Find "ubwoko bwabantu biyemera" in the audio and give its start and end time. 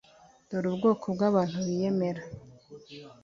0.71-2.21